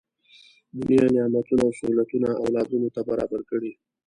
دنیا 0.79 1.05
نعمتونه 1.15 1.61
او 1.65 1.71
سهولتونه 1.79 2.29
اولادونو 2.43 2.87
ته 2.95 3.01
برابر 3.09 3.41
کړي. 3.49 3.71